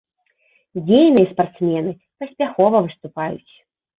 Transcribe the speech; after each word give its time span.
Дзейныя 0.85 1.27
спартсмены, 1.33 1.91
паспяхова 2.23 2.77
выступаюць. 2.87 3.53